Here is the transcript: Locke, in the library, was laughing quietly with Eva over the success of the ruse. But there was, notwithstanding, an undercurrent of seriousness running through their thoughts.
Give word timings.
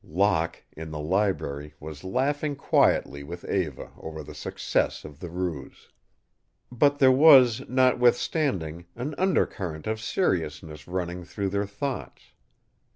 Locke, 0.03 0.63
in 0.75 0.89
the 0.89 0.97
library, 0.97 1.75
was 1.79 2.03
laughing 2.03 2.55
quietly 2.55 3.21
with 3.23 3.45
Eva 3.45 3.91
over 3.99 4.23
the 4.23 4.33
success 4.33 5.05
of 5.05 5.19
the 5.19 5.29
ruse. 5.29 5.89
But 6.71 6.97
there 6.97 7.11
was, 7.11 7.61
notwithstanding, 7.69 8.87
an 8.95 9.13
undercurrent 9.19 9.85
of 9.85 10.01
seriousness 10.01 10.87
running 10.87 11.23
through 11.23 11.49
their 11.49 11.67
thoughts. 11.67 12.33